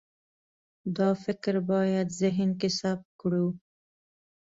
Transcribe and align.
دا 0.97 1.09
فکر 1.23 1.53
باید 1.69 2.07
ذهن 2.21 2.49
کې 2.59 2.69
ثبت 2.79 3.09
کړو. 3.21 3.45